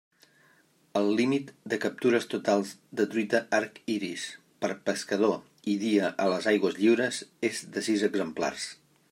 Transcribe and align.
El 0.99 1.09
límit 1.17 1.51
de 1.73 1.77
captures 1.83 2.25
totals 2.31 2.71
de 3.01 3.05
truita 3.11 3.41
arc 3.59 3.77
iris 3.97 4.25
per 4.65 4.71
pescador 4.89 5.37
i 5.75 5.77
dia 5.85 6.11
a 6.27 6.29
les 6.35 6.51
aigües 6.55 6.81
lliures 6.83 7.23
és 7.53 7.63
de 7.79 7.87
sis 7.91 8.09
exemplars. 8.11 8.67